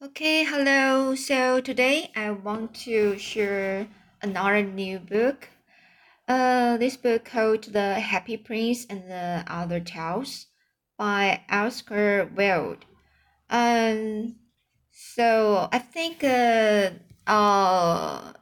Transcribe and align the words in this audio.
Okay, 0.00 0.44
hello. 0.44 1.16
So 1.16 1.60
today 1.60 2.12
I 2.14 2.30
want 2.30 2.72
to 2.86 3.18
share 3.18 3.88
another 4.22 4.62
new 4.62 5.00
book. 5.00 5.48
Uh, 6.28 6.76
this 6.76 6.96
book 6.96 7.24
called 7.24 7.64
The 7.64 7.94
Happy 7.94 8.36
Prince 8.36 8.86
and 8.88 9.10
the 9.10 9.42
Other 9.48 9.80
Tales 9.80 10.46
by 10.96 11.40
Oscar 11.50 12.30
Wilde. 12.32 12.84
Um, 13.50 14.36
so 14.92 15.68
I 15.72 15.80
think 15.80 16.22
uh, 16.22 16.90
uh, 17.26 18.34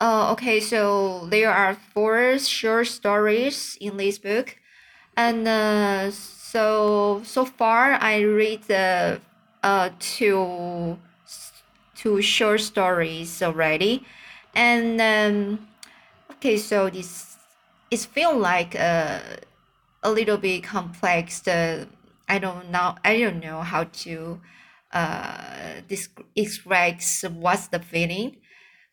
uh, 0.00 0.32
okay, 0.32 0.60
so 0.60 1.26
there 1.26 1.52
are 1.52 1.74
four 1.92 2.38
short 2.38 2.86
stories 2.86 3.76
in 3.82 3.98
this 3.98 4.16
book, 4.16 4.56
and 5.14 5.46
uh, 5.46 6.10
so 6.10 7.20
so 7.22 7.44
far 7.44 7.98
I 8.00 8.22
read 8.22 8.62
the 8.62 9.20
uh 9.64 9.90
two 10.00 10.98
two 11.94 12.22
short 12.22 12.60
stories 12.60 13.42
already. 13.42 14.04
And 14.54 15.00
um 15.00 15.68
okay 16.32 16.56
so 16.58 16.90
this 16.90 17.36
it 17.90 18.00
feel 18.00 18.36
like 18.36 18.76
uh, 18.76 19.20
a 20.02 20.10
little 20.10 20.38
bit 20.38 20.64
complex 20.64 21.46
uh, 21.48 21.86
i 22.28 22.38
don't 22.38 22.70
know 22.70 22.96
i 23.04 23.18
don't 23.20 23.40
know 23.40 23.62
how 23.62 23.84
to 23.84 24.40
uh 24.92 25.80
express 26.36 27.24
what's 27.24 27.68
the 27.68 27.80
feeling. 27.80 28.36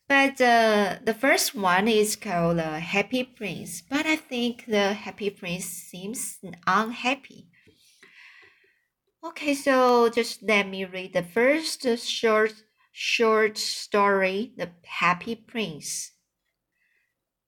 But 0.09 0.41
uh, 0.41 0.99
the 1.05 1.13
first 1.13 1.55
one 1.55 1.87
is 1.87 2.15
called 2.17 2.57
the 2.59 2.79
happy 2.81 3.23
prince. 3.23 3.81
But 3.81 4.05
i 4.07 4.17
think 4.17 4.65
the 4.67 4.93
happy 4.93 5.29
prince 5.31 5.65
seems 5.65 6.39
unhappy 6.67 7.50
Okay, 9.23 9.53
so 9.53 10.09
just 10.09 10.41
let 10.41 10.67
me 10.67 10.83
read 10.83 11.13
the 11.13 11.21
first 11.21 11.85
short 11.99 12.63
short 12.91 13.55
story, 13.55 14.51
The 14.57 14.69
Happy 14.83 15.35
Prince. 15.35 16.13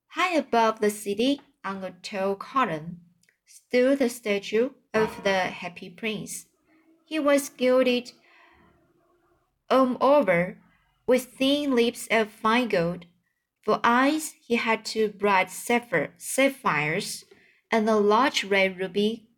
High 0.09 0.35
above 0.35 0.81
the 0.81 0.91
city, 0.91 1.41
on 1.65 1.83
a 1.83 1.89
tall 2.03 2.35
column, 2.35 2.99
stood 3.47 3.97
the 3.97 4.09
statue 4.09 4.69
of 4.93 5.23
the 5.23 5.49
Happy 5.49 5.89
Prince. 5.89 6.45
He 7.07 7.17
was 7.17 7.49
gilded 7.49 8.11
all 9.67 9.97
over 9.99 10.59
with 11.07 11.33
thin 11.33 11.73
lips 11.75 12.07
of 12.11 12.29
fine 12.29 12.67
gold. 12.67 13.07
For 13.63 13.79
eyes, 13.83 14.35
he 14.45 14.57
had 14.57 14.85
two 14.85 15.07
bright 15.07 15.49
sapphires 15.49 17.25
and 17.71 17.89
a 17.89 17.95
large 17.95 18.43
red 18.43 18.77
ruby 18.77 19.29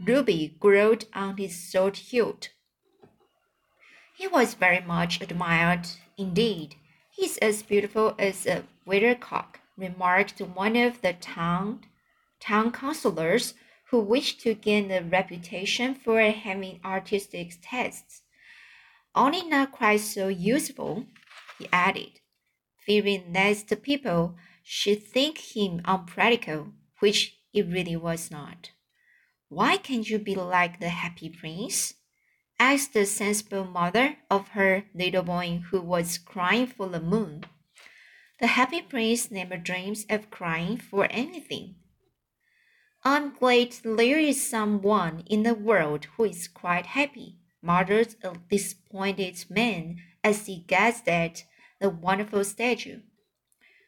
ruby 0.00 0.56
glowed 0.60 1.04
on 1.14 1.36
his 1.36 1.70
sword 1.70 1.96
hilt. 1.96 2.50
He 4.16 4.26
was 4.26 4.54
very 4.54 4.80
much 4.80 5.20
admired 5.20 5.88
indeed. 6.16 6.76
He's 7.10 7.36
as 7.38 7.62
beautiful 7.62 8.14
as 8.18 8.46
a 8.46 8.64
weathercock, 8.86 9.60
remarked 9.76 10.40
one 10.40 10.76
of 10.76 11.00
the 11.02 11.12
town, 11.14 11.80
town 12.40 12.72
councillors 12.72 13.54
who 13.90 14.00
wished 14.00 14.40
to 14.40 14.54
gain 14.54 14.90
a 14.90 15.02
reputation 15.02 15.94
for 15.94 16.20
having 16.20 16.80
artistic 16.84 17.60
tastes. 17.60 18.22
Only 19.14 19.42
not 19.44 19.72
quite 19.72 20.00
so 20.00 20.28
useful, 20.28 21.06
he 21.58 21.68
added, 21.72 22.20
fearing 22.78 23.32
lest 23.32 23.82
people 23.82 24.36
should 24.64 25.04
think 25.04 25.38
him 25.38 25.80
unpractical, 25.84 26.72
which 26.98 27.36
he 27.52 27.62
really 27.62 27.96
was 27.96 28.30
not. 28.30 28.70
Why 29.54 29.76
can't 29.76 30.10
you 30.10 30.18
be 30.18 30.34
like 30.34 30.80
the 30.80 30.88
happy 30.88 31.30
prince? 31.30 31.94
asked 32.58 32.92
the 32.92 33.06
sensible 33.06 33.64
mother 33.64 34.16
of 34.28 34.48
her 34.48 34.86
little 34.92 35.22
boy 35.22 35.62
who 35.70 35.80
was 35.80 36.18
crying 36.18 36.66
for 36.66 36.88
the 36.88 36.98
moon. 36.98 37.44
The 38.40 38.48
happy 38.48 38.82
prince 38.82 39.30
never 39.30 39.56
dreams 39.56 40.06
of 40.10 40.28
crying 40.28 40.78
for 40.78 41.06
anything. 41.08 41.76
I'm 43.04 43.32
glad 43.32 43.76
there 43.84 44.18
is 44.18 44.44
someone 44.44 45.22
in 45.26 45.44
the 45.44 45.54
world 45.54 46.06
who 46.16 46.24
is 46.24 46.48
quite 46.48 46.86
happy, 46.86 47.38
muttered 47.62 48.16
a 48.24 48.34
disappointed 48.50 49.44
man 49.48 50.02
as 50.24 50.46
he 50.46 50.64
gazed 50.66 51.08
at 51.08 51.44
the 51.78 51.90
wonderful 51.90 52.42
statue. 52.42 53.02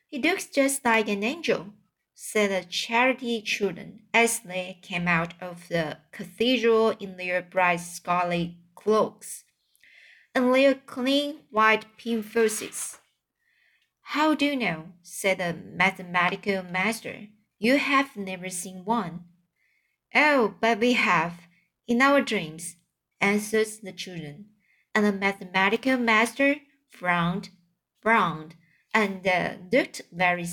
He 0.06 0.22
looks 0.22 0.46
just 0.46 0.84
like 0.84 1.08
an 1.08 1.24
angel, 1.24 1.72
said 2.18 2.50
the 2.50 2.66
charity 2.66 3.42
children 3.42 4.00
as 4.14 4.40
they 4.40 4.78
came 4.80 5.06
out 5.06 5.34
of 5.38 5.68
the 5.68 5.98
cathedral 6.12 6.88
in 6.98 7.18
their 7.18 7.42
bright 7.42 7.76
scarlet 7.76 8.52
cloaks 8.74 9.44
and 10.34 10.54
their 10.54 10.74
clean 10.74 11.40
white 11.50 11.84
pink 11.98 12.24
faces. 12.24 12.98
How 14.00 14.34
do 14.34 14.46
you 14.46 14.56
know? 14.56 14.92
said 15.02 15.38
the 15.38 15.52
mathematical 15.52 16.62
master. 16.62 17.28
You 17.58 17.76
have 17.76 18.16
never 18.16 18.48
seen 18.48 18.86
one. 18.86 19.24
Oh, 20.14 20.54
but 20.58 20.80
we 20.80 20.94
have, 20.94 21.40
in 21.86 22.00
our 22.00 22.22
dreams, 22.22 22.76
answered 23.20 23.68
the 23.82 23.92
children. 23.92 24.46
And 24.94 25.04
the 25.04 25.12
mathematical 25.12 25.98
master 25.98 26.56
frowned, 26.88 27.50
frowned, 28.00 28.54
and 28.94 29.26
uh, 29.26 29.56
looked 29.70 30.00
very 30.10 30.46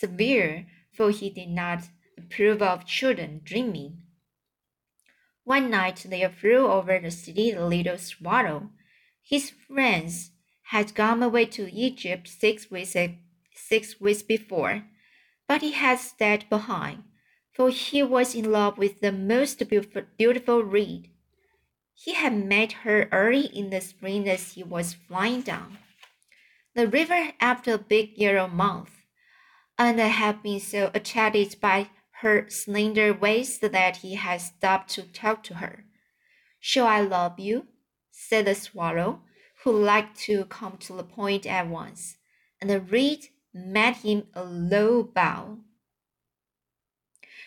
severe, 0.00 0.48
mm-hmm. 0.48 0.68
for 0.92 1.10
he 1.10 1.30
did 1.30 1.50
not 1.50 1.84
approve 2.16 2.62
of 2.62 2.86
children 2.86 3.40
dreaming. 3.44 4.02
One 5.44 5.70
night 5.70 6.06
there 6.08 6.30
flew 6.30 6.66
over 6.66 6.98
the 6.98 7.10
city 7.10 7.52
a 7.52 7.64
little 7.64 7.98
swallow. 7.98 8.70
His 9.22 9.50
friends 9.50 10.30
had 10.64 10.94
gone 10.94 11.22
away 11.22 11.46
to 11.46 11.72
Egypt 11.72 12.28
six 12.28 12.70
weeks, 12.70 12.96
six 13.54 14.00
weeks 14.00 14.22
before, 14.22 14.84
but 15.48 15.62
he 15.62 15.72
had 15.72 15.98
stayed 15.98 16.48
behind, 16.48 17.04
for 17.52 17.70
he 17.70 18.02
was 18.02 18.34
in 18.34 18.50
love 18.50 18.78
with 18.78 19.00
the 19.00 19.12
most 19.12 19.58
beautiful, 19.68 20.02
beautiful 20.16 20.62
reed. 20.62 21.10
He 21.94 22.14
had 22.14 22.34
met 22.34 22.72
her 22.84 23.08
early 23.12 23.46
in 23.46 23.70
the 23.70 23.80
spring 23.80 24.28
as 24.28 24.52
he 24.52 24.62
was 24.62 24.94
flying 24.94 25.42
down 25.42 25.78
the 26.74 26.86
river 26.86 27.32
after 27.40 27.74
a 27.74 27.78
big 27.78 28.16
yellow 28.16 28.46
month 28.46 28.99
and 29.80 29.98
had 29.98 30.42
been 30.42 30.60
so 30.60 30.90
attracted 30.92 31.58
by 31.58 31.88
her 32.20 32.44
slender 32.50 33.14
waist 33.14 33.62
that 33.62 33.96
he 33.96 34.14
had 34.14 34.38
stopped 34.38 34.90
to 34.90 35.02
talk 35.02 35.42
to 35.42 35.54
her. 35.54 35.84
Shall 36.60 36.86
I 36.86 37.00
love 37.00 37.40
you? 37.40 37.66
said 38.10 38.44
the 38.44 38.54
swallow, 38.54 39.22
who 39.64 39.72
liked 39.72 40.18
to 40.18 40.44
come 40.44 40.76
to 40.76 40.92
the 40.92 41.02
point 41.02 41.46
at 41.46 41.66
once, 41.66 42.18
and 42.60 42.68
the 42.68 42.78
reed 42.78 43.28
made 43.54 43.96
him 43.96 44.24
a 44.34 44.44
low 44.44 45.02
bow. 45.02 45.60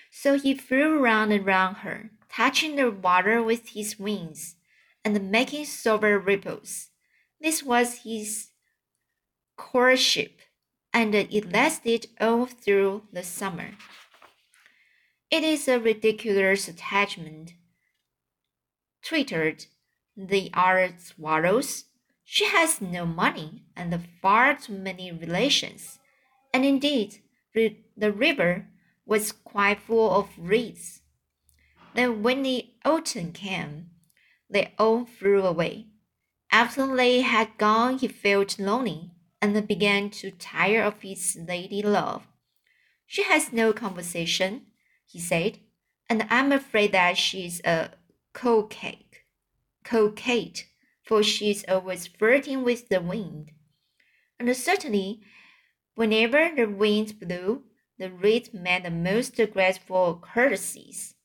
So 0.10 0.40
he 0.40 0.56
flew 0.56 0.98
round 0.98 1.32
and 1.32 1.46
round 1.46 1.78
her, 1.78 2.10
touching 2.30 2.78
the 2.78 2.90
water 2.90 3.44
with 3.44 3.70
his 3.70 4.00
wings, 4.00 4.56
and 5.06 5.30
making 5.30 5.66
silver 5.66 6.18
ripples. 6.18 6.90
This 7.40 7.62
was 7.62 8.00
his 8.04 8.48
courtship 9.56 10.40
and 10.94 11.16
it 11.16 11.32
mm-hmm. 11.32 11.50
lasted 11.50 12.08
all 12.22 12.46
through 12.46 13.04
the 13.12 13.24
summer. 13.24 13.72
It 15.32 15.44
is 15.44 15.68
a 15.68 15.80
ridiculous 15.80 16.68
attachment, 16.68 17.54
twittered 19.04 19.66
the 20.16 20.52
other 20.54 20.94
swallows. 21.00 21.86
She 22.24 22.46
has 22.46 22.80
no 22.80 23.06
money 23.06 23.64
and 23.76 24.08
far 24.22 24.56
too 24.56 24.74
many 24.74 25.12
relations, 25.12 25.98
and 26.54 26.64
indeed 26.64 27.20
the 27.54 28.12
river 28.12 28.68
was 29.06 29.32
quite 29.32 29.82
full 29.82 30.12
of 30.12 30.30
reeds. 30.38 31.02
Then 31.96 32.24
when 32.24 32.44
the 32.44 32.68
autumn 32.86 33.32
came, 33.32 33.90
they 34.50 34.74
all 34.78 35.06
flew 35.06 35.42
away. 35.42 35.88
After 36.52 36.96
they 36.96 37.22
had 37.22 37.58
gone, 37.58 37.98
he 37.98 38.08
felt 38.08 38.60
lonely 38.60 39.13
and 39.44 39.68
began 39.68 40.10
to 40.10 40.32
tire 40.32 40.82
of 40.82 41.02
his 41.02 41.38
lady 41.50 41.82
love. 41.82 42.26
She 43.06 43.24
has 43.24 43.52
no 43.52 43.74
conversation, 43.74 44.68
he 45.06 45.20
said, 45.20 45.60
and 46.10 46.26
I'm 46.30 46.54
afraid 46.54 46.94
that 46.94 47.18
she's 47.18 47.60
a 47.66 47.90
coquette, 48.32 49.20
coquette, 49.84 50.64
for 51.04 51.22
she's 51.22 51.66
always 51.68 52.08
flirting 52.08 52.64
with 52.64 52.88
the 52.88 53.02
wind. 53.02 53.52
And 54.40 54.56
certainly, 54.56 55.20
whenever 55.96 56.50
the 56.56 56.66
wind 56.66 57.20
blew, 57.20 57.64
the 58.00 58.10
reed 58.10 58.54
made 58.54 58.86
the 58.86 58.92
most 58.92 59.36
graceful 59.52 60.24
courtesies. 60.24 61.16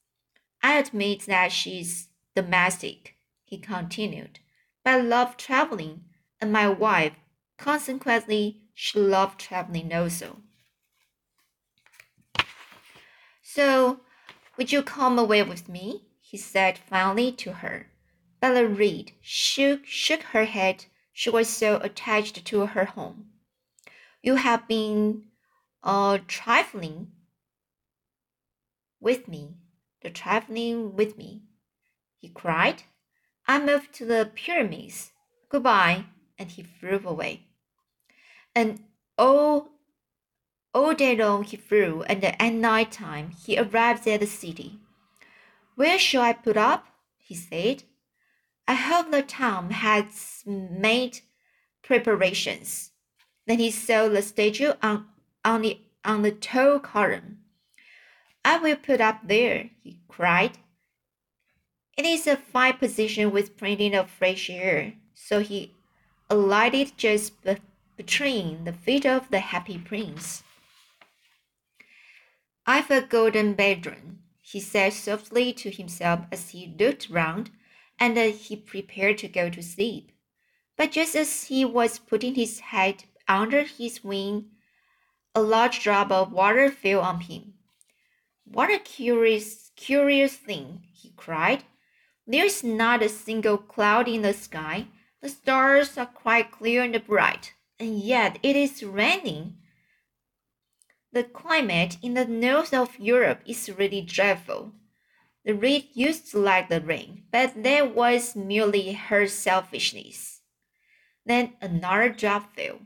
I 0.60 0.78
admit 0.78 1.26
that 1.26 1.52
she's 1.52 2.08
domestic, 2.34 3.14
he 3.44 3.58
continued, 3.58 4.40
but 4.84 4.94
I 4.94 5.00
love 5.02 5.36
traveling, 5.36 6.00
and 6.40 6.52
my 6.52 6.68
wife 6.68 7.12
Consequently, 7.58 8.62
she 8.72 8.98
loved 8.98 9.40
traveling 9.40 9.92
also. 9.92 10.38
So, 13.42 14.00
would 14.56 14.72
you 14.72 14.82
come 14.82 15.18
away 15.18 15.42
with 15.42 15.68
me? 15.68 16.04
he 16.20 16.36
said 16.36 16.78
finally 16.78 17.32
to 17.32 17.54
her. 17.54 17.90
Bella 18.40 18.66
Reed 18.66 19.12
shook, 19.20 19.84
shook 19.84 20.22
her 20.22 20.44
head. 20.44 20.86
She 21.12 21.30
was 21.30 21.48
so 21.48 21.78
attached 21.78 22.44
to 22.44 22.66
her 22.66 22.84
home. 22.84 23.30
You 24.22 24.36
have 24.36 24.68
been 24.68 25.24
uh, 25.82 26.18
trifling 26.28 27.12
with 29.00 29.26
me, 29.26 29.56
the 30.02 30.10
trifling 30.10 30.94
with 30.94 31.16
me, 31.16 31.42
he 32.18 32.28
cried. 32.28 32.82
I 33.46 33.58
moved 33.58 33.92
to 33.94 34.04
the 34.04 34.30
pyramids. 34.34 35.12
Goodbye, 35.48 36.04
and 36.38 36.50
he 36.50 36.62
flew 36.62 37.00
away. 37.04 37.47
And 38.54 38.80
all, 39.16 39.68
all 40.74 40.94
day 40.94 41.16
long 41.16 41.44
he 41.44 41.56
flew, 41.56 42.02
and 42.02 42.24
at 42.24 42.52
night 42.52 42.92
time 42.92 43.30
he 43.44 43.58
arrived 43.58 44.06
at 44.08 44.20
the 44.20 44.26
city. 44.26 44.78
Where 45.74 45.98
shall 45.98 46.22
I 46.22 46.32
put 46.32 46.56
up? 46.56 46.86
he 47.16 47.34
said. 47.34 47.84
I 48.66 48.74
hope 48.74 49.10
the 49.10 49.22
town 49.22 49.70
has 49.70 50.42
made 50.46 51.20
preparations. 51.82 52.90
Then 53.46 53.58
he 53.58 53.70
saw 53.70 54.08
the 54.08 54.22
statue 54.22 54.72
on, 54.82 55.06
on 55.44 55.62
the 55.62 55.80
on 56.04 56.22
the 56.22 56.32
tall 56.32 56.78
column. 56.78 57.38
I 58.44 58.58
will 58.58 58.76
put 58.76 59.00
up 59.00 59.20
there, 59.24 59.70
he 59.82 60.00
cried. 60.08 60.58
It 61.96 62.06
is 62.06 62.26
a 62.26 62.36
fine 62.36 62.78
position 62.78 63.30
with 63.30 63.56
plenty 63.56 63.94
of 63.94 64.10
fresh 64.10 64.48
air. 64.48 64.94
So 65.14 65.40
he 65.40 65.74
alighted 66.30 66.96
just 66.96 67.34
between 67.98 68.62
the 68.62 68.72
feet 68.72 69.04
of 69.04 69.28
the 69.28 69.40
happy 69.40 69.76
prince. 69.76 70.44
I've 72.64 72.92
a 72.92 73.02
golden 73.02 73.54
bedroom, 73.54 74.20
he 74.40 74.60
said 74.60 74.92
softly 74.92 75.52
to 75.54 75.70
himself 75.70 76.20
as 76.30 76.50
he 76.50 76.74
looked 76.78 77.10
round, 77.10 77.50
and 77.98 78.16
he 78.16 78.54
prepared 78.54 79.18
to 79.18 79.28
go 79.28 79.50
to 79.50 79.62
sleep. 79.62 80.12
But 80.76 80.92
just 80.92 81.16
as 81.16 81.44
he 81.44 81.64
was 81.64 81.98
putting 81.98 82.36
his 82.36 82.60
head 82.60 83.02
under 83.26 83.64
his 83.64 84.04
wing, 84.04 84.50
a 85.34 85.42
large 85.42 85.80
drop 85.82 86.12
of 86.12 86.32
water 86.32 86.70
fell 86.70 87.00
on 87.00 87.22
him. 87.22 87.54
What 88.44 88.70
a 88.70 88.78
curious, 88.78 89.72
curious 89.74 90.36
thing, 90.36 90.82
he 90.92 91.12
cried. 91.16 91.64
There 92.28 92.44
is 92.44 92.62
not 92.62 93.02
a 93.02 93.08
single 93.08 93.58
cloud 93.58 94.06
in 94.06 94.22
the 94.22 94.34
sky. 94.34 94.86
The 95.20 95.28
stars 95.28 95.98
are 95.98 96.06
quite 96.06 96.52
clear 96.52 96.84
and 96.84 97.04
bright, 97.04 97.54
and 97.78 98.00
yet 98.00 98.38
it 98.42 98.56
is 98.56 98.82
raining. 98.82 99.56
The 101.12 101.24
climate 101.24 101.96
in 102.02 102.14
the 102.14 102.26
north 102.26 102.74
of 102.74 102.98
Europe 102.98 103.40
is 103.46 103.70
really 103.70 104.02
dreadful. 104.02 104.72
The 105.44 105.54
reed 105.54 105.88
used 105.94 106.30
to 106.30 106.38
like 106.38 106.68
the 106.68 106.80
rain, 106.80 107.24
but 107.32 107.62
that 107.62 107.94
was 107.94 108.36
merely 108.36 108.92
her 108.92 109.26
selfishness. 109.26 110.40
Then 111.24 111.54
another 111.60 112.10
drop 112.10 112.54
fell. 112.54 112.80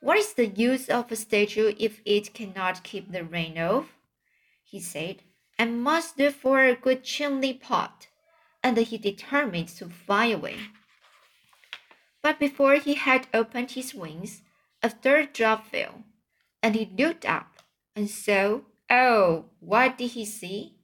What 0.00 0.16
is 0.16 0.32
the 0.32 0.46
use 0.46 0.88
of 0.88 1.10
a 1.10 1.16
statue 1.16 1.74
if 1.78 2.00
it 2.04 2.32
cannot 2.32 2.84
keep 2.84 3.10
the 3.10 3.24
rain 3.24 3.58
off? 3.58 3.86
He 4.64 4.80
said, 4.80 5.22
I 5.58 5.64
must 5.64 6.16
do 6.16 6.30
for 6.30 6.64
a 6.64 6.76
good 6.76 7.02
chimney 7.02 7.54
pot. 7.54 8.06
And 8.62 8.76
he 8.76 8.98
determined 8.98 9.68
to 9.68 9.88
fly 9.88 10.26
away. 10.26 10.58
But 12.22 12.38
before 12.38 12.74
he 12.74 12.94
had 12.94 13.28
opened 13.32 13.72
his 13.72 13.94
wings, 13.94 14.42
a 14.82 14.90
third 14.90 15.32
drop 15.32 15.66
fell, 15.66 16.04
and 16.62 16.74
he 16.74 16.90
looked 16.96 17.24
up, 17.24 17.62
and 17.94 18.10
so, 18.10 18.66
oh, 18.90 19.46
what 19.60 19.98
did 19.98 20.12
he 20.12 20.24
see? 20.24 20.74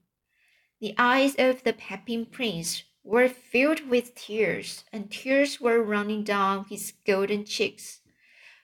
The 0.81 0.94
eyes 0.98 1.34
of 1.38 1.62
the 1.62 1.72
Pepin 1.72 2.26
prince 2.26 2.84
were 3.02 3.28
filled 3.28 3.88
with 3.88 4.14
tears, 4.14 4.84
and 4.92 5.10
tears 5.10 5.60
were 5.60 5.82
running 5.82 6.25
down 6.25 6.64
his 6.64 6.92
golden 7.06 7.44
cheeks. 7.44 8.00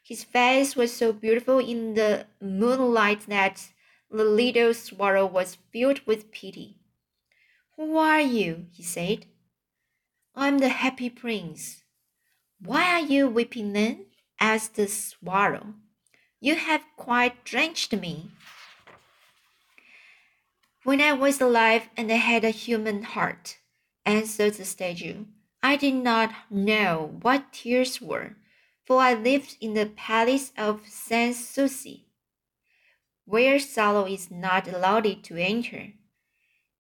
His 0.03 0.25
face 0.25 0.75
was 0.75 0.93
so 0.93 1.13
beautiful 1.13 1.59
in 1.59 1.95
the 1.95 2.27
moonlight 2.41 3.27
that 3.27 3.69
the 4.11 4.25
little 4.25 4.75
swallow 4.75 5.27
was 5.27 5.59
filled 5.73 6.01
with 6.07 6.33
pity. 6.33 6.79
Who 7.77 7.97
are 7.97 8.21
you? 8.21 8.67
he 8.73 8.83
said. 8.83 9.27
I'm 10.35 10.59
the 10.59 10.69
happy 10.69 11.11
prince. 11.11 11.85
Why 12.63 12.93
are 12.93 13.07
you 13.07 13.29
weeping 13.29 13.73
then? 13.73 14.07
asked 14.39 14.75
the 14.75 14.87
swallow. 14.87 15.75
You 16.41 16.57
have 16.57 16.85
quite 16.97 17.45
drenched 17.45 17.93
me. 17.95 18.31
When 20.85 21.01
I 21.01 21.13
was 21.13 21.41
alive 21.41 21.89
and 21.97 22.11
I 22.13 22.17
had 22.17 22.45
a 22.45 22.51
human 22.51 23.03
heart, 23.03 23.59
answered 24.05 24.55
the 24.55 24.65
statue, 24.65 25.25
I 25.63 25.77
did 25.77 25.95
not 25.95 26.33
know 26.51 27.19
what 27.23 27.53
tears 27.53 28.01
were, 28.01 28.37
for 28.85 29.01
I 29.01 29.15
lived 29.15 29.57
in 29.61 29.75
the 29.75 29.87
palace 29.87 30.53
of 30.57 30.87
Sans 30.87 31.37
Souci, 31.37 32.07
where 33.25 33.59
sorrow 33.59 34.07
is 34.07 34.31
not 34.31 34.69
allowed 34.69 35.25
to 35.25 35.37
enter. 35.37 35.93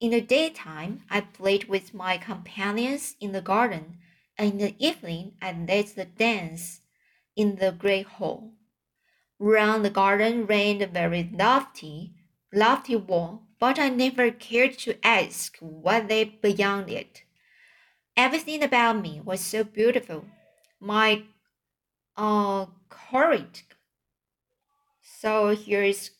In 0.00 0.11
the 0.11 0.21
daytime, 0.21 1.05
I 1.11 1.21
played 1.21 1.69
with 1.69 1.94
my 1.94 2.17
companions 2.19 3.17
in 3.21 3.32
the 3.32 3.43
garden, 3.43 3.99
in 4.44 4.58
the 4.58 4.75
evening, 4.78 5.32
I 5.42 5.52
led 5.52 5.88
the 5.88 6.04
dance 6.04 6.81
in 7.37 7.56
the 7.56 7.72
great 7.72 8.06
hall. 8.06 8.52
Round 9.38 9.84
the 9.84 9.90
garden 9.90 10.46
ran 10.46 10.82
a 10.82 10.87
very 10.87 11.31
lofty, 11.32 12.14
lofty 12.52 12.96
wall, 12.96 13.46
but 13.58 13.78
I 13.78 13.88
never 13.88 14.31
cared 14.31 14.78
to 14.81 15.04
ask 15.06 15.56
what 15.58 16.08
lay 16.08 16.25
beyond 16.25 16.90
it. 16.90 17.22
Everything 18.16 18.62
about 18.62 19.00
me 19.00 19.20
was 19.25 19.40
so 19.40 19.64
beautiful. 19.64 20.26
My 20.81 21.25
uh, 22.16 22.66
courage. 22.88 23.64
So 25.00 25.54
here 25.54 25.82
is 25.82 26.10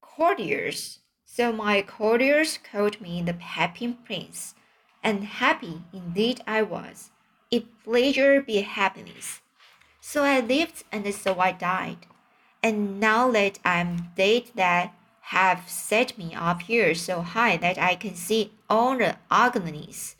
courtiers. 0.00 1.00
So 1.24 1.52
my 1.52 1.82
courtiers 1.82 2.58
called 2.58 3.00
me 3.00 3.22
the 3.22 3.34
Happy 3.34 3.92
Prince, 3.92 4.54
and 5.02 5.24
happy 5.24 5.82
indeed 5.92 6.40
I 6.46 6.62
was. 6.62 7.10
If 7.50 7.64
pleasure 7.84 8.40
be 8.40 8.62
happiness. 8.62 9.40
So 10.00 10.24
I 10.24 10.40
lived 10.40 10.84
and 10.90 11.12
so 11.14 11.38
I 11.38 11.52
died. 11.52 12.06
And 12.62 12.98
now 12.98 13.30
that 13.30 13.58
I 13.64 13.78
am 13.78 14.10
dead 14.16 14.50
that 14.54 14.92
have 15.30 15.68
set 15.68 16.16
me 16.16 16.34
up 16.34 16.62
here 16.62 16.94
so 16.94 17.20
high 17.22 17.56
that 17.56 17.78
I 17.78 17.94
can 17.94 18.14
see 18.14 18.52
all 18.70 18.96
the 18.96 19.16
agonies 19.30 20.16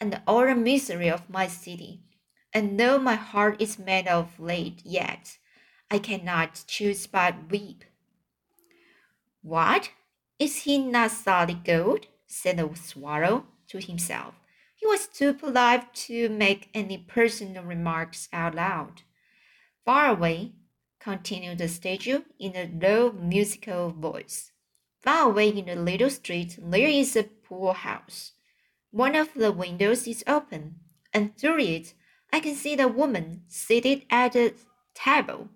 and 0.00 0.20
all 0.26 0.46
the 0.46 0.54
misery 0.54 1.10
of 1.10 1.28
my 1.28 1.46
city. 1.46 2.00
And 2.52 2.80
though 2.80 2.98
my 2.98 3.14
heart 3.14 3.60
is 3.60 3.78
made 3.78 4.08
of 4.08 4.40
lead 4.40 4.82
yet, 4.84 5.38
I 5.90 5.98
cannot 5.98 6.64
choose 6.66 7.06
but 7.06 7.50
weep. 7.50 7.84
What? 9.42 9.90
Is 10.38 10.62
he 10.64 10.78
not 10.78 11.10
solid 11.10 11.64
gold? 11.64 12.06
said 12.26 12.58
the 12.58 12.70
swallow 12.74 13.44
to 13.68 13.78
himself. 13.78 14.39
He 14.80 14.86
was 14.86 15.06
too 15.06 15.34
polite 15.34 15.92
to 16.06 16.30
make 16.30 16.70
any 16.72 16.96
personal 16.96 17.62
remarks 17.62 18.30
out 18.32 18.54
loud. 18.54 19.02
Far 19.84 20.06
away, 20.08 20.52
continued 20.98 21.58
the 21.58 21.68
statue 21.68 22.22
in 22.38 22.56
a 22.56 22.70
low 22.82 23.12
musical 23.12 23.90
voice. 23.90 24.52
Far 25.02 25.30
away 25.30 25.50
in 25.50 25.66
the 25.66 25.76
little 25.76 26.08
street 26.08 26.58
there 26.58 26.88
is 26.88 27.14
a 27.14 27.24
poor 27.24 27.74
house. 27.74 28.32
One 28.90 29.14
of 29.16 29.34
the 29.34 29.52
windows 29.52 30.06
is 30.08 30.24
open, 30.26 30.76
and 31.12 31.36
through 31.36 31.58
it 31.58 31.92
I 32.32 32.40
can 32.40 32.54
see 32.54 32.74
the 32.74 32.88
woman 32.88 33.42
seated 33.48 34.06
at 34.08 34.34
a 34.34 34.54
table. 34.94 35.50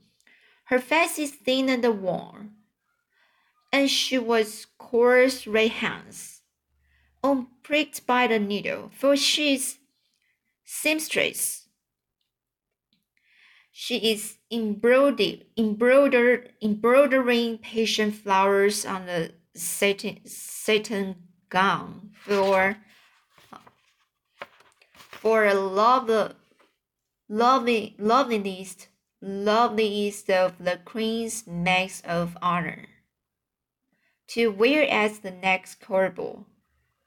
Her 0.65 0.79
face 0.79 1.19
is 1.19 1.31
thin 1.31 1.71
and 1.71 2.03
worn, 2.03 2.57
and 3.73 3.91
she 3.91 4.19
was 4.19 4.67
coarse 4.77 5.47
red 5.47 5.71
hands, 5.71 6.34
all 7.25 7.47
pricked 7.63 8.07
by 8.07 8.27
the 8.27 8.39
needle, 8.39 8.91
for 8.95 9.17
she 9.17 9.55
is 9.55 9.79
seamstress. 10.63 11.67
She 13.73 14.13
is 14.13 14.37
embroidered, 14.53 15.47
embroidered, 15.57 16.53
embroidering 16.63 17.59
patient 17.59 18.15
flowers 18.15 18.85
on 18.85 19.07
the 19.07 19.33
satin, 19.57 20.21
satin 20.27 21.17
gown 21.49 22.11
for 22.13 22.77
for 24.97 25.47
a 25.47 25.55
love, 25.55 26.35
lovely, 27.29 27.97
loveliest, 27.99 28.89
loveliest 29.23 30.29
of 30.29 30.63
the 30.63 30.79
queen's 30.85 31.47
maids 31.47 32.03
of 32.05 32.37
honor 32.43 32.85
to 34.27 34.49
wear 34.49 34.87
as 34.89 35.21
the 35.21 35.31
next 35.31 35.81
corridor. 35.81 36.45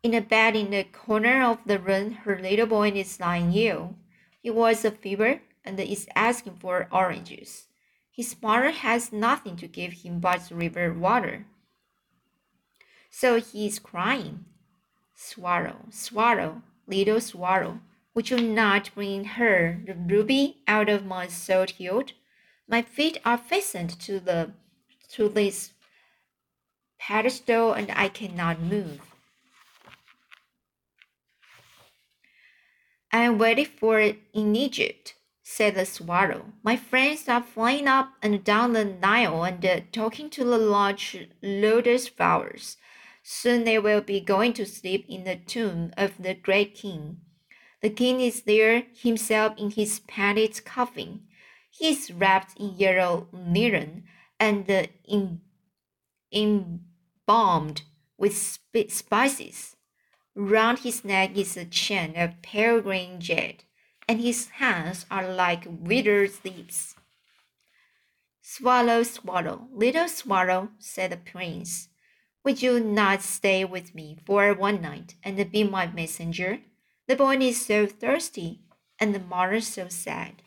In 0.07 0.13
a 0.13 0.21
bed 0.21 0.55
in 0.55 0.71
the 0.71 0.85
corner 0.85 1.43
of 1.43 1.57
the 1.65 1.77
room, 1.77 2.13
her 2.23 2.39
little 2.39 2.65
boy 2.65 2.91
is 2.91 3.19
lying 3.19 3.51
ill. 3.53 3.97
He 4.41 4.49
was 4.49 4.85
a 4.85 4.91
fever 4.91 5.41
and 5.65 5.77
is 5.77 6.07
asking 6.15 6.55
for 6.61 6.87
oranges. 6.93 7.67
His 8.09 8.33
mother 8.41 8.71
has 8.71 9.11
nothing 9.11 9.57
to 9.57 9.67
give 9.67 9.91
him 9.91 10.21
but 10.21 10.49
river 10.49 10.93
water. 10.93 11.45
So 13.09 13.41
he 13.41 13.67
is 13.67 13.79
crying. 13.79 14.45
Swallow, 15.13 15.87
swallow, 15.89 16.61
little 16.87 17.19
swallow, 17.19 17.81
would 18.13 18.29
you 18.29 18.39
not 18.39 18.91
bring 18.95 19.25
her 19.25 19.77
the 19.85 19.93
ruby 19.93 20.61
out 20.69 20.87
of 20.87 21.05
my 21.05 21.27
salt 21.27 21.71
hilt? 21.71 22.13
My 22.65 22.81
feet 22.81 23.17
are 23.25 23.37
fastened 23.37 23.99
to 23.99 24.21
the 24.21 24.53
to 25.15 25.27
this 25.27 25.73
pedestal 26.97 27.73
and 27.73 27.91
I 27.91 28.07
cannot 28.07 28.61
move. 28.61 29.16
I 33.17 33.21
am 33.21 33.39
waiting 33.39 33.65
for 33.65 33.99
it 33.99 34.19
in 34.31 34.55
Egypt, 34.55 35.15
said 35.41 35.73
the 35.73 35.87
swallow. 35.87 36.53
My 36.61 36.75
friends 36.75 37.27
are 37.27 37.41
flying 37.41 37.87
up 37.87 38.13
and 38.21 38.43
down 38.43 38.73
the 38.73 38.85
Nile 38.85 39.43
and 39.43 39.65
uh, 39.65 39.79
talking 39.91 40.29
to 40.29 40.43
the 40.43 40.59
large 40.59 41.27
lotus 41.41 42.07
flowers. 42.07 42.77
Soon 43.23 43.63
they 43.63 43.79
will 43.79 44.01
be 44.01 44.19
going 44.19 44.53
to 44.53 44.67
sleep 44.67 45.07
in 45.09 45.23
the 45.23 45.35
tomb 45.35 45.93
of 45.97 46.21
the 46.21 46.35
great 46.35 46.75
king. 46.75 47.17
The 47.81 47.89
king 47.89 48.21
is 48.21 48.43
there 48.43 48.83
himself 48.95 49.57
in 49.57 49.71
his 49.71 49.99
padded 50.01 50.63
coffin. 50.63 51.21
He 51.71 51.93
is 51.93 52.11
wrapped 52.11 52.59
in 52.59 52.75
yellow 52.77 53.29
linen 53.31 54.03
and 54.39 54.69
uh, 54.69 54.83
embalmed 56.31 57.81
with 58.15 58.37
sp 58.37 58.85
spices. 58.89 59.76
Round 60.39 60.77
his 60.77 61.03
neck 61.03 61.35
is 61.35 61.57
a 61.57 61.65
chain 61.65 62.15
of 62.15 62.43
pale 62.43 62.79
green 62.79 63.19
jade 63.19 63.63
and 64.07 64.21
his 64.21 64.49
hands 64.49 65.07
are 65.09 65.27
like 65.27 65.65
withered 65.67 66.31
leaves. 66.45 66.95
Swallow, 68.43 69.01
swallow, 69.01 69.67
little 69.73 70.07
swallow, 70.07 70.69
said 70.77 71.11
the 71.11 71.17
prince, 71.17 71.89
would 72.43 72.61
you 72.61 72.79
not 72.79 73.23
stay 73.23 73.65
with 73.65 73.95
me 73.95 74.19
for 74.27 74.53
one 74.53 74.79
night 74.79 75.15
and 75.23 75.51
be 75.51 75.63
my 75.63 75.87
messenger? 75.87 76.59
The 77.07 77.15
boy 77.15 77.37
is 77.37 77.65
so 77.65 77.87
thirsty, 77.87 78.61
and 78.99 79.15
the 79.15 79.19
mother 79.19 79.59
so 79.59 79.89
sad. 79.89 80.43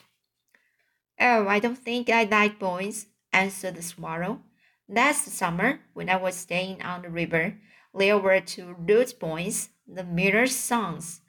Oh, 1.18 1.48
I 1.48 1.58
don't 1.58 1.76
think 1.76 2.08
I 2.08 2.22
like 2.22 2.60
boys, 2.60 3.06
answered 3.32 3.74
the 3.74 3.82
swallow. 3.82 4.42
Last 4.88 5.26
summer, 5.26 5.80
when 5.94 6.08
I 6.08 6.16
was 6.16 6.36
staying 6.36 6.80
on 6.80 7.02
the 7.02 7.10
river, 7.10 7.56
there 7.92 8.18
were 8.18 8.40
two 8.40 8.76
rude 8.78 9.12
boys, 9.18 9.70
the 9.94 10.04
miller's 10.04 10.54
sons, 10.54 11.20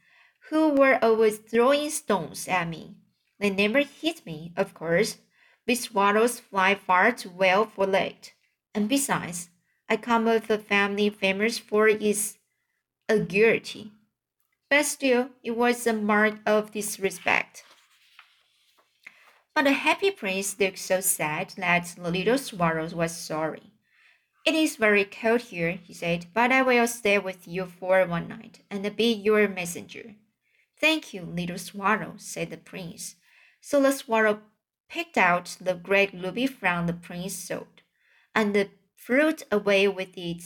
who 0.49 0.69
were 0.69 0.99
always 1.03 1.37
throwing 1.37 1.89
stones 1.89 2.47
at 2.47 2.67
me. 2.67 2.95
They 3.39 3.49
never 3.49 3.79
hit 3.79 4.25
me, 4.25 4.53
of 4.55 4.73
course. 4.73 5.17
Big 5.65 5.77
swallows 5.77 6.39
fly 6.39 6.75
far 6.75 7.11
too 7.11 7.29
well 7.29 7.65
for 7.65 7.85
that. 7.87 8.33
And 8.73 8.87
besides, 8.87 9.49
I 9.89 9.97
come 9.97 10.27
of 10.27 10.49
a 10.49 10.57
family 10.57 11.09
famous 11.09 11.57
for 11.57 11.87
its 11.87 12.37
agility. 13.09 13.91
But 14.69 14.85
still, 14.85 15.31
it 15.43 15.51
was 15.51 15.85
a 15.85 15.93
mark 15.93 16.35
of 16.45 16.71
disrespect. 16.71 17.63
But 19.53 19.63
the 19.63 19.73
happy 19.73 20.11
prince 20.11 20.57
looked 20.59 20.79
so 20.79 21.01
sad 21.01 21.49
that 21.57 21.95
the 21.97 22.09
little 22.09 22.37
swallow 22.37 22.87
was 22.89 23.15
sorry. 23.15 23.70
It 24.43 24.55
is 24.55 24.75
very 24.75 25.05
cold 25.05 25.41
here, 25.41 25.71
he 25.71 25.93
said, 25.93 26.25
but 26.33 26.51
I 26.51 26.63
will 26.63 26.87
stay 26.87 27.19
with 27.19 27.47
you 27.47 27.65
for 27.65 28.05
one 28.05 28.27
night 28.27 28.61
and 28.71 28.95
be 28.95 29.13
your 29.13 29.47
messenger. 29.47 30.15
Thank 30.79 31.13
you, 31.13 31.21
little 31.21 31.59
swallow, 31.59 32.13
said 32.17 32.49
the 32.49 32.57
prince. 32.57 33.15
So 33.61 33.81
the 33.81 33.91
swallow 33.91 34.41
picked 34.89 35.17
out 35.17 35.57
the 35.61 35.75
great 35.75 36.11
ruby 36.13 36.47
from 36.47 36.87
the 36.87 36.93
prince's 36.93 37.37
sword, 37.37 37.83
and 38.33 38.69
flew 38.95 39.33
away 39.51 39.87
with 39.87 40.17
it 40.17 40.43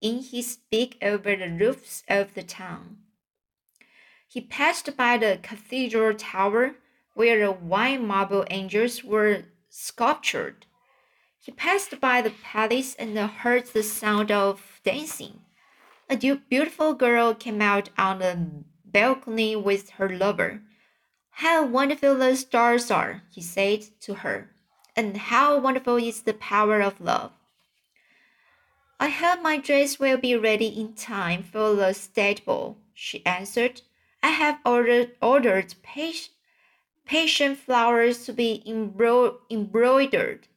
in 0.00 0.22
his 0.22 0.58
beak 0.70 0.96
over 1.02 1.36
the 1.36 1.50
roofs 1.50 2.02
of 2.08 2.34
the 2.34 2.42
town. 2.42 2.98
He 4.26 4.40
passed 4.40 4.96
by 4.96 5.18
the 5.18 5.38
cathedral 5.42 6.14
tower 6.14 6.76
where 7.12 7.38
the 7.38 7.52
white 7.52 8.00
marble 8.00 8.44
angels 8.50 9.04
were 9.04 9.44
sculptured. 9.68 10.66
He 11.44 11.52
passed 11.52 12.00
by 12.00 12.22
the 12.22 12.30
palace 12.30 12.94
and 12.94 13.18
heard 13.18 13.66
the 13.66 13.82
sound 13.82 14.30
of 14.30 14.80
dancing. 14.82 15.42
A 16.08 16.16
beautiful 16.16 16.94
girl 16.94 17.34
came 17.34 17.60
out 17.60 17.90
on 17.98 18.20
the 18.20 18.64
balcony 18.86 19.54
with 19.54 19.90
her 19.90 20.08
lover. 20.08 20.62
How 21.32 21.66
wonderful 21.66 22.14
the 22.14 22.34
stars 22.36 22.90
are, 22.90 23.24
he 23.30 23.42
said 23.42 23.84
to 24.00 24.14
her, 24.14 24.54
and 24.96 25.18
how 25.18 25.58
wonderful 25.58 25.96
is 25.96 26.22
the 26.22 26.32
power 26.32 26.80
of 26.80 26.98
love. 26.98 27.32
I 28.98 29.10
hope 29.10 29.42
my 29.42 29.58
dress 29.58 29.98
will 29.98 30.16
be 30.16 30.34
ready 30.34 30.68
in 30.68 30.94
time 30.94 31.42
for 31.42 31.74
the 31.74 31.92
state 31.92 32.46
ball, 32.46 32.78
she 32.94 33.26
answered. 33.26 33.82
I 34.22 34.30
have 34.30 34.60
ordered, 34.64 35.10
ordered 35.20 35.74
patient 35.82 37.58
flowers 37.58 38.24
to 38.24 38.32
be 38.32 38.62
embro 38.66 39.40
embroidered 39.50 40.48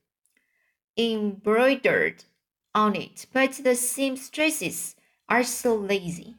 embroidered 0.98 2.26
on 2.74 2.96
it, 2.96 3.26
but 3.32 3.54
the 3.54 3.76
seamstresses 3.76 4.96
are 5.30 5.44
so 5.44 5.76
lazy. 5.76 6.36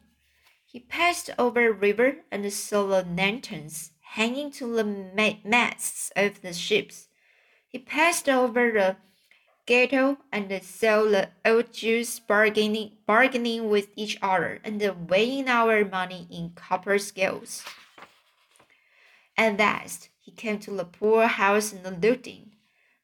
He 0.65 0.79
passed 0.79 1.29
over 1.39 1.67
a 1.67 1.71
river 1.71 2.17
and 2.31 2.51
saw 2.51 2.85
the 2.85 3.03
lanterns 3.03 3.91
hanging 4.01 4.51
to 4.51 4.75
the 4.75 5.37
masts 5.43 6.11
of 6.15 6.41
the 6.41 6.53
ships. 6.53 7.07
He 7.67 7.79
passed 7.79 8.27
over 8.27 8.71
the 8.71 8.97
ghetto 9.65 10.17
and 10.31 10.51
saw 10.63 11.03
the 11.03 11.29
old 11.45 11.71
Jews 11.73 12.19
bargaining, 12.19 12.93
bargaining 13.05 13.69
with 13.69 13.89
each 13.95 14.17
other 14.21 14.59
and 14.63 14.81
weighing 15.09 15.47
our 15.47 15.85
money 15.85 16.27
in 16.31 16.51
copper 16.55 16.97
scales. 16.97 17.63
At 19.37 19.59
last, 19.59 20.09
he 20.19 20.31
came 20.31 20.59
to 20.59 20.71
the 20.71 20.85
poor 20.85 21.27
house 21.27 21.71
and 21.71 22.01
looked 22.01 22.27
in. 22.27 22.51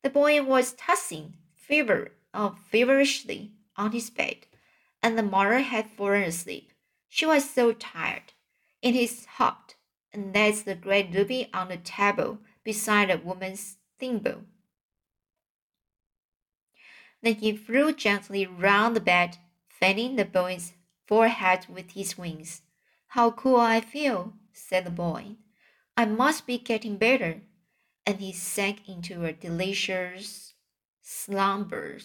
The 0.02 0.10
boy 0.10 0.42
was 0.44 0.74
tossing 0.74 1.36
fever, 1.68 2.12
uh, 2.34 2.52
feverishly 2.70 3.52
on 3.76 3.92
his 3.92 4.10
bed, 4.10 4.46
and 5.02 5.18
the 5.18 5.24
mother 5.24 5.60
had 5.60 5.90
fallen 5.92 6.24
asleep. 6.24 6.72
She 7.10 7.26
was 7.26 7.50
so 7.50 7.74
tired. 7.74 8.34
It 8.82 8.96
is 8.96 9.26
hot, 9.26 9.76
and 10.14 10.34
there's 10.34 10.64
the 10.64 10.76
great 10.76 11.14
ruby 11.14 11.50
on 11.54 11.70
the 11.70 11.78
table 11.78 12.40
beside 12.64 13.10
the 13.10 13.18
woman's 13.18 13.78
thimble. 14.00 14.44
Then 17.22 17.36
he 17.36 17.56
flew 17.56 17.94
gently 17.94 18.46
round 18.46 18.96
the 18.96 19.02
bed, 19.02 19.38
fanning 19.68 20.16
the 20.16 20.26
boy's 20.26 20.74
forehead 21.08 21.68
with 21.70 21.92
his 21.92 22.18
wings. 22.18 22.62
How 23.08 23.32
cool 23.32 23.60
I 23.60 23.82
feel, 23.82 24.34
said 24.54 24.86
the 24.86 24.92
boy. 24.92 25.38
I 25.98 26.06
must 26.06 26.46
be 26.46 26.58
getting 26.58 26.98
better. 26.98 27.42
And 28.06 28.20
he 28.20 28.32
sank 28.34 28.88
into 28.88 29.26
a 29.26 29.34
delicious 29.34 30.55
slumber. 31.06 32.00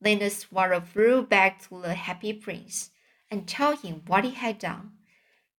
Then 0.00 0.20
the 0.20 0.30
swallow 0.30 0.80
flew 0.80 1.22
back 1.22 1.68
to 1.68 1.82
the 1.82 1.94
happy 1.94 2.32
prince 2.32 2.90
and 3.30 3.48
told 3.48 3.80
him 3.80 4.02
what 4.06 4.24
he 4.24 4.30
had 4.30 4.58
done. 4.58 4.92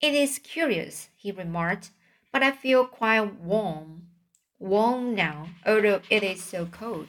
It 0.01 0.13
is 0.13 0.39
curious, 0.39 1.09
he 1.17 1.31
remarked, 1.31 1.91
but 2.31 2.43
I 2.43 2.51
feel 2.51 2.85
quite 2.85 3.35
warm, 3.35 4.07
warm 4.59 5.13
now, 5.13 5.49
although 5.65 6.01
it 6.09 6.23
is 6.23 6.41
so 6.41 6.65
cold. 6.67 7.07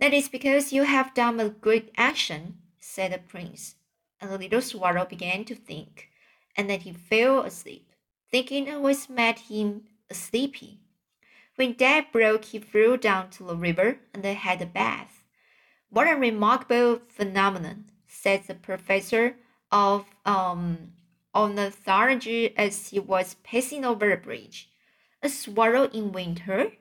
That 0.00 0.12
is 0.12 0.28
because 0.28 0.72
you 0.72 0.82
have 0.82 1.14
done 1.14 1.38
a 1.38 1.48
great 1.48 1.92
action, 1.96 2.58
said 2.80 3.12
the 3.12 3.18
prince. 3.18 3.76
And 4.20 4.30
the 4.30 4.38
little 4.38 4.62
swallow 4.62 5.04
began 5.04 5.44
to 5.44 5.54
think, 5.54 6.08
and 6.56 6.68
then 6.68 6.80
he 6.80 6.92
fell 6.92 7.42
asleep, 7.42 7.92
thinking 8.30 8.68
always 8.72 9.08
made 9.08 9.38
him 9.38 9.82
sleepy. 10.10 10.80
When 11.56 11.72
day 11.72 12.06
broke, 12.12 12.44
he 12.44 12.58
flew 12.58 12.98
down 12.98 13.30
to 13.30 13.44
the 13.44 13.56
river 13.56 13.98
and 14.12 14.24
had 14.24 14.60
a 14.60 14.66
bath. 14.66 15.24
What 15.88 16.06
a 16.06 16.14
remarkable 16.14 17.00
phenomenon! 17.08 17.90
said 18.06 18.44
the 18.44 18.54
professor 18.54 19.36
of 19.72 20.04
um, 20.26 20.92
ornithology 21.34 22.56
as 22.58 22.88
he 22.88 22.98
was 22.98 23.36
passing 23.42 23.84
over 23.84 24.12
a 24.12 24.18
bridge. 24.18 24.68
A 25.22 25.30
swallow 25.30 25.84
in 25.90 26.12
winter? 26.12 26.72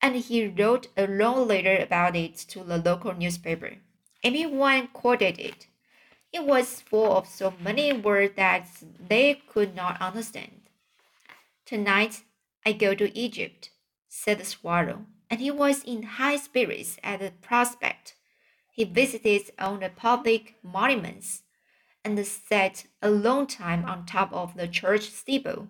And 0.00 0.16
he 0.16 0.46
wrote 0.46 0.88
a 0.96 1.06
long 1.06 1.46
letter 1.46 1.76
about 1.76 2.16
it 2.16 2.36
to 2.48 2.64
the 2.64 2.78
local 2.78 3.12
newspaper. 3.12 3.76
Everyone 4.24 4.88
quoted 4.88 5.38
it. 5.38 5.66
It 6.32 6.44
was 6.44 6.80
full 6.80 7.16
of 7.16 7.26
so 7.26 7.52
many 7.60 7.92
words 7.92 8.36
that 8.36 8.68
they 8.98 9.42
could 9.52 9.74
not 9.74 10.00
understand. 10.00 10.62
Tonight 11.66 12.22
I 12.64 12.72
go 12.72 12.94
to 12.94 13.16
Egypt, 13.18 13.70
said 14.08 14.38
the 14.38 14.44
swallow, 14.44 15.06
and 15.30 15.40
he 15.40 15.50
was 15.50 15.84
in 15.84 16.02
high 16.02 16.36
spirits 16.36 16.98
at 17.02 17.20
the 17.20 17.32
prospect. 17.42 18.14
He 18.72 18.84
visited 18.84 19.50
all 19.58 19.76
the 19.76 19.90
public 19.90 20.56
monuments 20.62 21.42
and 22.04 22.26
sat 22.26 22.86
a 23.02 23.10
long 23.10 23.46
time 23.46 23.84
on 23.84 24.06
top 24.06 24.32
of 24.32 24.54
the 24.56 24.68
church 24.68 25.10
steeple. 25.10 25.68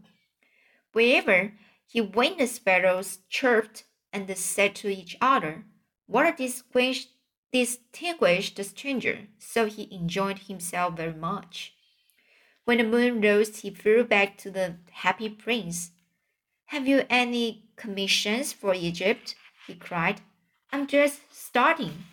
Wherever 0.93 1.53
he 1.87 2.01
went, 2.01 2.39
the 2.39 2.47
sparrows 2.47 3.19
chirped 3.29 3.85
and 4.13 4.37
said 4.37 4.75
to 4.77 4.89
each 4.89 5.17
other, 5.21 5.65
What 6.07 6.27
a 6.27 6.37
distinguished, 6.37 7.09
distinguished 7.53 8.63
stranger! 8.65 9.29
So 9.39 9.67
he 9.67 9.89
enjoyed 9.91 10.41
himself 10.41 10.97
very 10.97 11.15
much. 11.15 11.75
When 12.65 12.79
the 12.79 12.85
moon 12.85 13.21
rose, 13.23 13.61
he 13.61 13.71
flew 13.71 14.05
back 14.05 14.37
to 14.39 14.51
the 14.51 14.77
happy 14.91 15.31
prince. 15.31 15.93
Have 16.69 16.87
you 16.87 17.05
any 17.09 17.65
commissions 17.77 18.53
for 18.53 18.75
Egypt? 18.75 19.35
he 19.67 19.75
cried. 19.75 20.21
I'm 20.71 20.87
just 20.87 21.21
starting. 21.31 22.05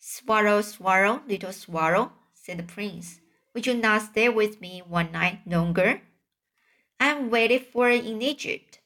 Swallow, 0.00 0.62
swallow, 0.62 1.22
little 1.28 1.52
swallow, 1.52 2.10
said 2.34 2.58
the 2.58 2.64
prince. 2.64 3.20
Would 3.54 3.68
you 3.68 3.74
not 3.74 4.02
stay 4.02 4.28
with 4.28 4.60
me 4.60 4.82
one 4.84 5.12
night 5.12 5.46
longer? 5.46 6.02
I'm 6.98 7.30
waiting 7.30 7.60
for 7.60 7.88
it 7.88 8.04
in 8.04 8.20
Egypt, 8.20 8.80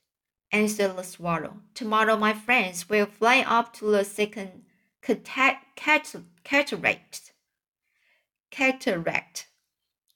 answered 0.53 0.95
the 0.95 1.03
swallow. 1.03 1.63
Tomorrow 1.73 2.19
my 2.19 2.35
friends 2.35 2.91
will 2.91 3.07
fly 3.07 3.41
up 3.49 3.73
to 3.79 3.87
the 3.87 4.05
second 4.05 4.65
cataract. 5.01 5.75
Cataract. 8.51 9.47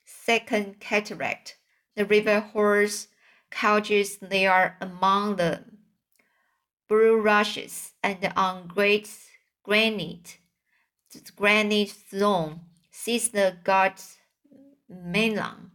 Second 0.05 0.81
cataract. 0.81 1.57
The 1.97 2.05
river 2.05 2.41
horse 2.41 3.09
couches 3.51 4.19
there 4.19 4.77
among 4.81 5.37
the 5.37 5.65
bulrushes 6.89 7.93
and 8.03 8.33
on 8.37 8.67
great 8.67 9.09
granite 9.63 10.39
granite 11.37 11.91
throne 11.91 12.61
sits 12.91 13.29
the 13.29 13.57
god's 13.65 14.17
Memnon. 14.91 15.71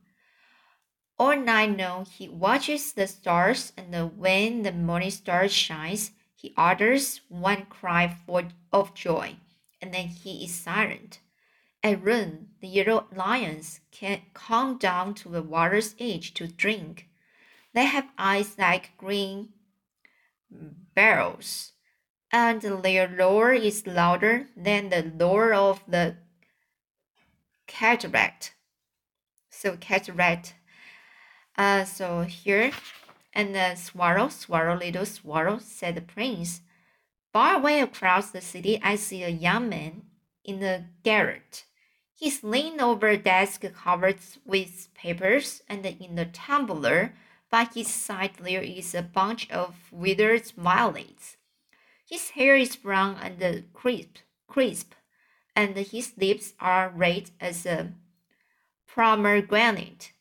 All 1.18 1.38
night 1.38 1.78
long 1.78 2.06
he 2.06 2.28
watches 2.28 2.92
the 2.92 3.08
stars, 3.08 3.72
and 3.78 4.18
when 4.18 4.64
the 4.64 4.74
morning 4.74 5.12
star 5.12 5.48
shines, 5.48 6.12
he 6.36 6.54
utters 6.58 7.22
one 7.30 7.66
cry 7.68 8.14
for, 8.26 8.50
of 8.74 8.94
joy, 8.94 9.38
and 9.82 9.94
then 9.94 10.08
he 10.08 10.44
is 10.44 10.54
silent. 10.54 11.20
At 11.82 12.04
noon, 12.04 12.50
the 12.60 12.68
yellow 12.68 13.08
lions 13.16 13.80
can 13.92 14.24
come 14.34 14.78
down 14.78 15.14
to 15.16 15.30
the 15.30 15.42
water's 15.42 15.96
edge 15.98 16.34
to 16.34 16.48
drink. 16.48 17.08
They 17.76 17.86
have 17.86 18.08
eyes 18.18 18.56
like 18.58 18.96
green 18.98 19.50
barrels, 20.50 21.74
and 22.32 22.62
their 22.62 23.10
roar 23.10 23.52
is 23.52 23.86
louder 23.86 24.48
than 24.56 24.88
the 24.90 25.12
roar 25.20 25.54
of 25.54 25.84
the 25.86 26.16
cataract. 27.68 28.54
So 29.50 29.76
cataract. 29.76 30.56
Uh, 31.58 31.84
so 31.84 32.22
here, 32.22 32.72
and 33.34 33.54
the 33.54 33.76
swallow, 33.76 34.30
swallow, 34.30 34.78
little 34.78 35.06
swallow, 35.06 35.60
said 35.60 35.96
the 35.96 36.02
prince. 36.02 36.62
Far 37.34 37.56
away 37.58 37.82
across 37.82 38.32
the 38.32 38.40
city, 38.40 38.80
I 38.82 38.96
see 38.96 39.22
a 39.24 39.30
young 39.30 39.68
man 39.68 40.04
in 40.46 40.64
a 40.64 40.86
garret. 41.04 41.66
He's 42.14 42.42
leaning 42.42 42.80
over 42.80 43.10
a 43.10 43.18
desk 43.18 43.66
covered 43.74 44.20
with 44.46 44.88
papers, 44.96 45.62
and 45.68 45.86
in 45.86 46.16
the 46.16 46.24
tumbler 46.24 47.12
by 47.50 47.66
his 47.74 47.88
side 47.88 48.36
there 48.40 48.62
is 48.62 48.94
a 48.94 49.02
bunch 49.02 49.50
of 49.50 49.76
withered 49.92 50.52
violets. 50.52 51.38
His 52.10 52.32
hair 52.32 52.56
is 52.56 52.76
brown 52.76 53.18
and 53.22 53.74
crisp, 53.74 54.18
crisp, 54.48 54.94
and 55.56 55.76
his 55.76 56.14
lips 56.18 56.54
are 56.60 56.90
red 56.90 57.32
as 57.40 57.66
a 57.66 57.94
pomegranate, 58.88 60.12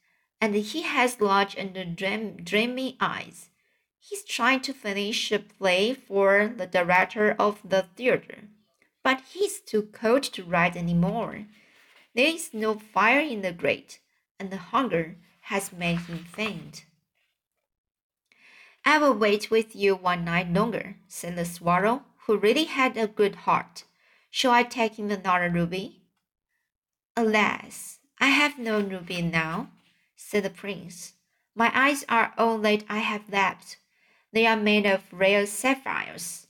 and 0.40 0.54
he 0.54 0.82
has 0.82 1.20
large 1.20 1.56
and 1.56 1.96
dream, 1.96 2.36
dreamy 2.42 2.96
eyes. 3.00 3.50
He's 3.98 4.24
trying 4.24 4.60
to 4.60 4.74
finish 4.74 5.32
a 5.32 5.38
play 5.38 5.94
for 5.94 6.52
the 6.54 6.66
director 6.66 7.34
of 7.38 7.60
the 7.64 7.86
theater, 7.96 8.48
but 9.02 9.22
he's 9.32 9.60
too 9.60 9.88
cold 9.92 10.22
to 10.24 10.44
write 10.44 10.76
any 10.76 10.94
more. 10.94 11.46
There 12.14 12.26
is 12.26 12.52
no 12.52 12.74
fire 12.74 13.20
in 13.20 13.42
the 13.42 13.52
grate, 13.52 13.98
and 14.38 14.50
the 14.50 14.58
hunger 14.58 15.16
has 15.42 15.72
made 15.72 16.00
him 16.00 16.18
faint. 16.18 16.84
I 18.84 18.98
will 18.98 19.14
wait 19.14 19.50
with 19.50 19.74
you 19.74 19.94
one 19.96 20.24
night 20.24 20.52
longer, 20.52 20.96
said 21.08 21.36
the 21.36 21.44
swallow, 21.44 22.02
who 22.26 22.36
really 22.36 22.64
had 22.64 22.96
a 22.96 23.06
good 23.06 23.34
heart. 23.34 23.84
Shall 24.30 24.52
I 24.52 24.62
take 24.62 24.98
him 24.98 25.10
another 25.10 25.48
ruby? 25.48 26.02
Alas, 27.16 27.98
I 28.20 28.28
have 28.28 28.58
no 28.58 28.80
ruby 28.80 29.22
now, 29.22 29.70
said 30.16 30.42
the 30.42 30.50
prince. 30.50 31.14
My 31.54 31.70
eyes 31.74 32.04
are 32.08 32.34
all 32.36 32.58
that 32.58 32.84
I 32.88 32.98
have 32.98 33.30
left. 33.30 33.78
They 34.32 34.46
are 34.46 34.56
made 34.56 34.86
of 34.86 35.12
rare 35.12 35.46
sapphires, 35.46 36.48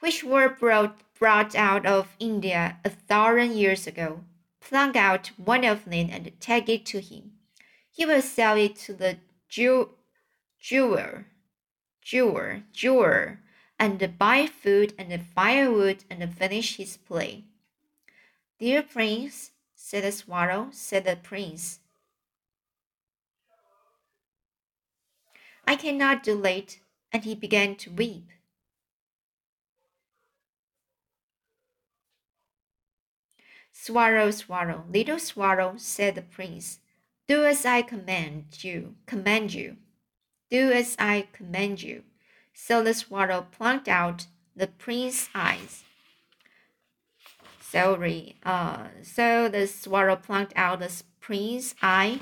which 0.00 0.22
were 0.22 0.48
brought, 0.48 0.96
brought 1.18 1.54
out 1.54 1.84
of 1.84 2.14
India 2.20 2.78
a 2.84 2.90
thousand 2.90 3.56
years 3.56 3.86
ago. 3.86 4.24
Pluck 4.60 4.94
out 4.94 5.32
one 5.36 5.64
of 5.64 5.84
them 5.84 6.08
and 6.10 6.30
take 6.38 6.68
it 6.68 6.86
to 6.86 7.00
him. 7.00 7.32
He 7.90 8.06
will 8.06 8.22
sell 8.22 8.56
it 8.56 8.76
to 8.76 8.94
the 8.94 9.18
Jew 9.48 9.90
jeweler, 10.62 11.26
jewel, 12.00 12.62
jewel, 12.72 13.36
and 13.80 14.16
buy 14.16 14.46
food 14.46 14.94
and 14.96 15.26
firewood 15.26 16.04
and 16.08 16.32
finish 16.32 16.76
his 16.76 16.96
play. 16.96 17.44
Dear 18.60 18.84
prince, 18.84 19.50
said 19.74 20.04
the 20.04 20.12
swallow, 20.12 20.68
said 20.70 21.04
the 21.04 21.16
prince, 21.16 21.80
I 25.66 25.74
cannot 25.74 26.22
do 26.22 26.44
it, 26.44 26.78
and 27.12 27.24
he 27.24 27.34
began 27.34 27.74
to 27.76 27.90
weep. 27.90 28.30
Swallow, 33.72 34.30
swallow, 34.30 34.84
little 34.88 35.18
swallow, 35.18 35.74
said 35.76 36.14
the 36.14 36.22
prince, 36.22 36.78
do 37.26 37.44
as 37.44 37.66
I 37.66 37.82
command 37.82 38.62
you, 38.62 38.94
command 39.06 39.54
you. 39.54 39.76
Do 40.52 40.70
as 40.70 40.96
I 40.98 41.28
command 41.32 41.82
you. 41.82 42.02
So 42.52 42.84
the 42.84 42.92
swallow 42.92 43.46
plucked 43.56 43.88
out 43.88 44.26
the 44.54 44.66
prince's 44.66 45.30
eyes. 45.34 45.82
Sorry, 47.58 48.36
uh, 48.44 48.88
so 49.02 49.48
the 49.48 49.66
swallow 49.66 50.16
plucked 50.16 50.52
out 50.54 50.80
the 50.80 50.92
prince's 51.20 51.74
eye. 51.80 52.18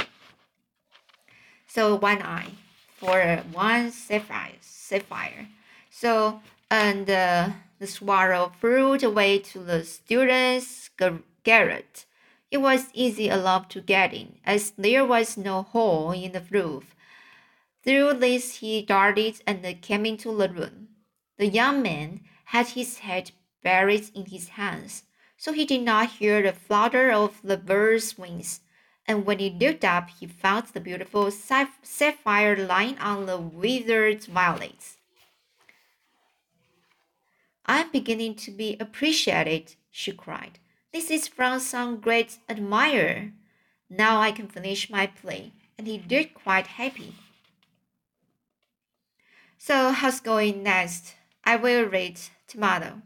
So 1.66 1.96
one 1.96 2.22
eye 2.22 2.52
for 2.98 3.42
one 3.50 3.90
sapphire. 3.90 4.60
sapphire. 4.60 5.48
So 5.90 6.40
and 6.70 7.10
uh, 7.10 7.48
the 7.80 7.88
swallow 7.88 8.52
flew 8.60 8.94
away 8.94 9.40
to 9.40 9.58
the 9.58 9.82
student's 9.82 10.88
garret. 11.42 12.06
It 12.52 12.58
was 12.58 12.90
easy 12.94 13.28
enough 13.28 13.66
to 13.70 13.80
get 13.80 14.14
in, 14.14 14.38
as 14.46 14.70
there 14.78 15.04
was 15.04 15.36
no 15.36 15.62
hole 15.62 16.12
in 16.12 16.30
the 16.30 16.44
roof 16.48 16.94
through 17.82 18.14
this 18.14 18.56
he 18.56 18.82
darted 18.82 19.40
and 19.46 19.64
came 19.80 20.04
into 20.04 20.36
the 20.36 20.48
room. 20.48 20.88
The 21.38 21.46
young 21.46 21.82
man 21.82 22.20
had 22.46 22.68
his 22.68 22.98
head 22.98 23.32
buried 23.62 24.10
in 24.14 24.26
his 24.26 24.50
hands, 24.50 25.04
so 25.36 25.52
he 25.52 25.64
did 25.64 25.82
not 25.82 26.10
hear 26.10 26.42
the 26.42 26.52
flutter 26.52 27.10
of 27.10 27.40
the 27.42 27.56
bird's 27.56 28.18
wings. 28.18 28.60
And 29.06 29.24
when 29.24 29.38
he 29.38 29.50
looked 29.50 29.84
up, 29.84 30.10
he 30.10 30.26
found 30.26 30.66
the 30.66 30.80
beautiful 30.80 31.30
sapphire 31.30 32.56
lying 32.56 32.98
on 32.98 33.26
the 33.26 33.38
withered 33.38 34.24
violets. 34.24 34.98
I'm 37.66 37.90
beginning 37.90 38.34
to 38.36 38.50
be 38.50 38.76
appreciated, 38.78 39.76
she 39.90 40.12
cried. 40.12 40.58
This 40.92 41.10
is 41.10 41.28
from 41.28 41.60
some 41.60 42.00
great 42.00 42.38
admirer. 42.48 43.32
Now 43.88 44.20
I 44.20 44.32
can 44.32 44.48
finish 44.48 44.90
my 44.90 45.06
play. 45.06 45.52
And 45.78 45.86
he 45.86 46.02
looked 46.10 46.34
quite 46.34 46.66
happy. 46.66 47.14
So 49.62 49.90
how's 49.92 50.20
going 50.20 50.62
next? 50.62 51.16
I 51.44 51.56
will 51.56 51.84
read 51.84 52.18
tomorrow. 52.48 53.02